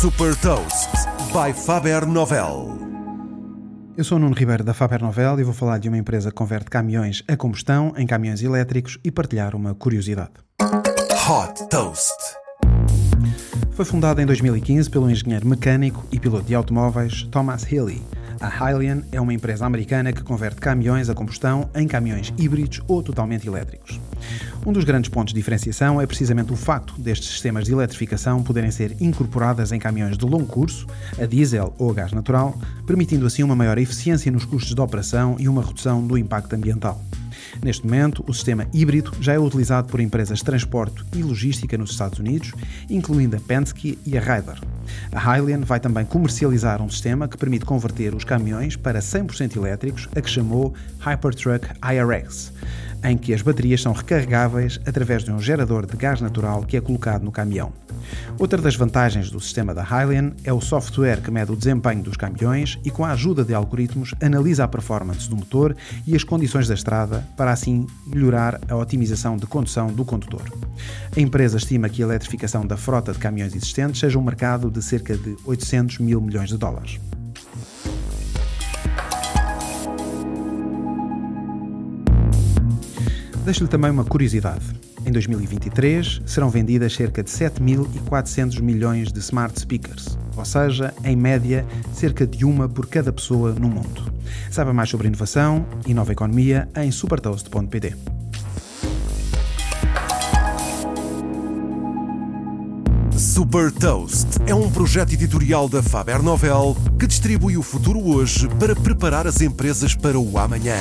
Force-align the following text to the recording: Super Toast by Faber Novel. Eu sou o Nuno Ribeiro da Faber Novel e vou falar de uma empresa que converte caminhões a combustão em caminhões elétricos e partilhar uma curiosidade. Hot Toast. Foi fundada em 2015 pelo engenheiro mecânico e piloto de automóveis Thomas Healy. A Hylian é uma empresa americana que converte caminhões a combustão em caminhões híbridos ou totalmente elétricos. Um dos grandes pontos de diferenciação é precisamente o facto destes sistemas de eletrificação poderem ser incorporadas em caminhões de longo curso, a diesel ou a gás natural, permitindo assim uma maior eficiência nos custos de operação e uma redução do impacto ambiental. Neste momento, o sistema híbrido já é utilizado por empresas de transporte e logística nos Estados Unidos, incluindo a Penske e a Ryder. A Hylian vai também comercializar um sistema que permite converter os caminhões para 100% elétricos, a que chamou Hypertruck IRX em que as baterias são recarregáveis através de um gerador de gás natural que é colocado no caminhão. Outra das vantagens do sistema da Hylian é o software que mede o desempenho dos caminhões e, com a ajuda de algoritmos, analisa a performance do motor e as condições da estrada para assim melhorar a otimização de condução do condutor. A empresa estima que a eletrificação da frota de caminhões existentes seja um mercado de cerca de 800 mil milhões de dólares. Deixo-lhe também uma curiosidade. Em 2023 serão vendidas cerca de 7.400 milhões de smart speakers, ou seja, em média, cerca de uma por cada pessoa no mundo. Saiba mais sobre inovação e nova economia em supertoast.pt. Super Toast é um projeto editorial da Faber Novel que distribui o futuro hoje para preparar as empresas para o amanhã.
Super 0.00 0.34
Toast 0.36 0.88
by 1.30 1.52
Faber 1.52 2.06
Novel. 2.06 2.78
Eu 3.98 4.02
sou 4.02 4.16
o 4.16 4.18
Nuno 4.18 4.34
Ribeiro 4.34 4.64
da 4.64 4.72
Faber 4.72 5.02
Novel 5.02 5.38
e 5.38 5.44
vou 5.44 5.52
falar 5.52 5.76
de 5.76 5.90
uma 5.90 5.98
empresa 5.98 6.30
que 6.30 6.36
converte 6.36 6.70
caminhões 6.70 7.22
a 7.28 7.36
combustão 7.36 7.92
em 7.98 8.06
caminhões 8.06 8.42
elétricos 8.42 8.98
e 9.04 9.10
partilhar 9.10 9.54
uma 9.54 9.74
curiosidade. 9.74 10.30
Hot 11.28 11.68
Toast. 11.68 12.16
Foi 13.72 13.84
fundada 13.84 14.22
em 14.22 14.24
2015 14.24 14.88
pelo 14.88 15.10
engenheiro 15.10 15.46
mecânico 15.46 16.02
e 16.10 16.18
piloto 16.18 16.46
de 16.46 16.54
automóveis 16.54 17.24
Thomas 17.24 17.70
Healy. 17.70 18.02
A 18.40 18.48
Hylian 18.48 19.02
é 19.12 19.20
uma 19.20 19.34
empresa 19.34 19.66
americana 19.66 20.14
que 20.14 20.22
converte 20.22 20.62
caminhões 20.62 21.10
a 21.10 21.14
combustão 21.14 21.68
em 21.74 21.86
caminhões 21.86 22.32
híbridos 22.38 22.80
ou 22.88 23.02
totalmente 23.02 23.46
elétricos. 23.46 24.00
Um 24.64 24.72
dos 24.72 24.82
grandes 24.82 25.10
pontos 25.10 25.34
de 25.34 25.38
diferenciação 25.38 26.00
é 26.00 26.06
precisamente 26.06 26.50
o 26.50 26.56
facto 26.56 26.98
destes 26.98 27.28
sistemas 27.28 27.66
de 27.66 27.72
eletrificação 27.72 28.42
poderem 28.42 28.70
ser 28.70 28.96
incorporadas 28.98 29.72
em 29.72 29.78
caminhões 29.78 30.16
de 30.16 30.24
longo 30.24 30.46
curso, 30.46 30.86
a 31.20 31.26
diesel 31.26 31.74
ou 31.78 31.90
a 31.90 31.94
gás 31.94 32.12
natural, 32.12 32.58
permitindo 32.86 33.26
assim 33.26 33.42
uma 33.42 33.54
maior 33.54 33.76
eficiência 33.76 34.32
nos 34.32 34.46
custos 34.46 34.74
de 34.74 34.80
operação 34.80 35.36
e 35.38 35.46
uma 35.46 35.62
redução 35.62 36.06
do 36.06 36.16
impacto 36.16 36.54
ambiental. 36.54 36.98
Neste 37.62 37.84
momento, 37.84 38.24
o 38.26 38.32
sistema 38.32 38.66
híbrido 38.72 39.12
já 39.20 39.34
é 39.34 39.38
utilizado 39.38 39.88
por 39.88 40.00
empresas 40.00 40.38
de 40.38 40.44
transporte 40.44 41.04
e 41.14 41.22
logística 41.22 41.76
nos 41.76 41.90
Estados 41.90 42.18
Unidos, 42.18 42.52
incluindo 42.88 43.36
a 43.36 43.40
Penske 43.40 43.98
e 44.06 44.16
a 44.16 44.20
Ryder. 44.20 44.58
A 45.12 45.18
Hylian 45.18 45.60
vai 45.60 45.78
também 45.78 46.04
comercializar 46.04 46.80
um 46.80 46.88
sistema 46.88 47.28
que 47.28 47.36
permite 47.36 47.64
converter 47.64 48.14
os 48.14 48.24
caminhões 48.24 48.76
para 48.76 49.00
100% 49.00 49.56
elétricos, 49.56 50.08
a 50.16 50.20
que 50.20 50.30
chamou 50.30 50.72
Hypertruck 51.00 51.68
IRX 51.82 52.52
em 53.02 53.16
que 53.16 53.32
as 53.32 53.42
baterias 53.42 53.80
são 53.80 53.92
recarregáveis 53.92 54.78
através 54.86 55.24
de 55.24 55.32
um 55.32 55.40
gerador 55.40 55.86
de 55.86 55.96
gás 55.96 56.20
natural 56.20 56.62
que 56.64 56.76
é 56.76 56.80
colocado 56.80 57.22
no 57.22 57.32
caminhão. 57.32 57.72
Outra 58.38 58.60
das 58.60 58.74
vantagens 58.74 59.30
do 59.30 59.40
sistema 59.40 59.74
da 59.74 59.82
Hylian 59.82 60.32
é 60.44 60.52
o 60.52 60.60
software 60.60 61.20
que 61.20 61.30
mede 61.30 61.52
o 61.52 61.56
desempenho 61.56 62.02
dos 62.02 62.16
caminhões 62.16 62.78
e, 62.84 62.90
com 62.90 63.04
a 63.04 63.12
ajuda 63.12 63.44
de 63.44 63.54
algoritmos, 63.54 64.14
analisa 64.20 64.64
a 64.64 64.68
performance 64.68 65.28
do 65.28 65.36
motor 65.36 65.76
e 66.06 66.16
as 66.16 66.24
condições 66.24 66.68
da 66.68 66.74
estrada 66.74 67.26
para 67.36 67.52
assim 67.52 67.86
melhorar 68.06 68.60
a 68.68 68.76
otimização 68.76 69.36
de 69.36 69.46
condução 69.46 69.88
do 69.88 70.04
condutor. 70.04 70.42
A 71.14 71.20
empresa 71.20 71.58
estima 71.58 71.88
que 71.88 72.02
a 72.02 72.06
eletrificação 72.06 72.66
da 72.66 72.76
frota 72.76 73.12
de 73.12 73.18
caminhões 73.18 73.54
existentes 73.54 74.00
seja 74.00 74.18
um 74.18 74.22
mercado 74.22 74.70
de 74.70 74.82
cerca 74.82 75.16
de 75.16 75.36
800 75.44 75.98
mil 75.98 76.20
milhões 76.20 76.48
de 76.48 76.56
dólares. 76.56 76.98
Deixo-lhe 83.44 83.68
também 83.68 83.90
uma 83.90 84.04
curiosidade. 84.04 84.89
Em 85.10 85.12
2023 85.12 86.22
serão 86.24 86.48
vendidas 86.50 86.94
cerca 86.94 87.20
de 87.20 87.28
7.400 87.28 88.60
milhões 88.62 89.12
de 89.12 89.18
smart 89.18 89.58
speakers, 89.58 90.16
ou 90.36 90.44
seja, 90.44 90.94
em 91.02 91.16
média, 91.16 91.66
cerca 91.92 92.24
de 92.24 92.44
uma 92.44 92.68
por 92.68 92.86
cada 92.86 93.12
pessoa 93.12 93.50
no 93.50 93.68
mundo. 93.68 94.14
Saiba 94.52 94.72
mais 94.72 94.88
sobre 94.88 95.08
inovação 95.08 95.66
e 95.84 95.92
nova 95.92 96.12
economia 96.12 96.68
em 96.76 96.92
supertoast.pt. 96.92 97.96
Super 103.16 103.72
Toast 103.72 104.28
é 104.46 104.54
um 104.54 104.70
projeto 104.70 105.12
editorial 105.12 105.68
da 105.68 105.82
Faber 105.82 106.22
Novel 106.22 106.76
que 106.96 107.08
distribui 107.08 107.56
o 107.56 107.64
futuro 107.64 107.98
hoje 108.00 108.48
para 108.60 108.76
preparar 108.76 109.26
as 109.26 109.40
empresas 109.40 109.92
para 109.92 110.16
o 110.16 110.38
amanhã. 110.38 110.78